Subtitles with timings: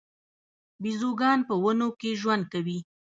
[0.81, 2.79] بیزوګان په ونو کې ژوند کوي